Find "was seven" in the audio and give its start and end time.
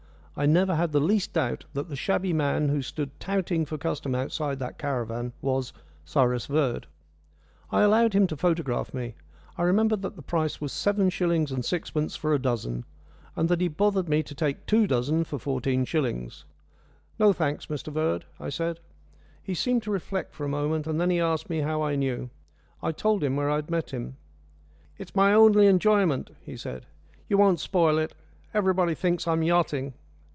10.61-11.09